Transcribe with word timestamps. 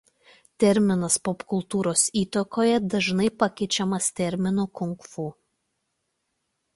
Terminas 0.61 1.17
popkultūros 1.27 2.05
įtakoje 2.21 2.79
dažnai 2.93 3.27
pakeičiamas 3.43 4.07
terminu 4.21 4.65
Kung 4.81 4.97
Fu. 5.13 5.27